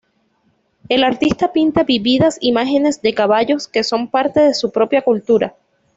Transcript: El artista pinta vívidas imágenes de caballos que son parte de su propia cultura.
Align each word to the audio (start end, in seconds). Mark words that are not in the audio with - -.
El 0.89 1.03
artista 1.03 1.53
pinta 1.53 1.83
vívidas 1.83 2.39
imágenes 2.41 3.03
de 3.03 3.13
caballos 3.13 3.67
que 3.67 3.83
son 3.83 4.07
parte 4.09 4.39
de 4.39 4.55
su 4.55 4.71
propia 4.71 5.03
cultura. 5.03 5.55